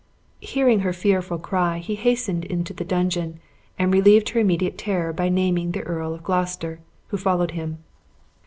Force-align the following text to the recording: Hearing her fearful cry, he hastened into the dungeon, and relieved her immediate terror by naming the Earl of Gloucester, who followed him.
Hearing 0.39 0.79
her 0.79 0.93
fearful 0.93 1.37
cry, 1.37 1.77
he 1.77 1.93
hastened 1.93 2.43
into 2.45 2.73
the 2.73 2.83
dungeon, 2.83 3.39
and 3.77 3.93
relieved 3.93 4.29
her 4.29 4.39
immediate 4.39 4.75
terror 4.75 5.13
by 5.13 5.29
naming 5.29 5.73
the 5.73 5.83
Earl 5.83 6.15
of 6.15 6.23
Gloucester, 6.23 6.79
who 7.09 7.17
followed 7.19 7.51
him. 7.51 7.83